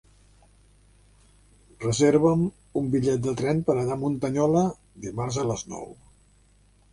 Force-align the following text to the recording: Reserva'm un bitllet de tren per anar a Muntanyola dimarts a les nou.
Reserva'm 1.83 2.41
un 2.81 2.87
bitllet 2.95 3.21
de 3.27 3.35
tren 3.43 3.61
per 3.69 3.77
anar 3.83 3.99
a 3.99 3.99
Muntanyola 4.05 4.65
dimarts 5.05 5.39
a 5.45 5.47
les 5.53 5.67
nou. 5.75 5.87